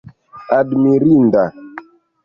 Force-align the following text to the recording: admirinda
admirinda 0.57 1.43